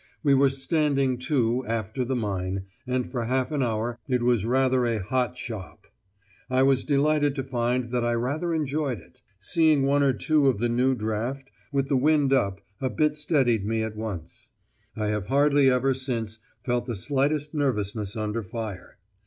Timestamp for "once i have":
13.95-15.27